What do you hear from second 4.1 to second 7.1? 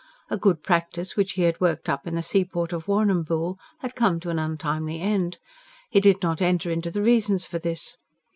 to an untimely end. He did not enter into the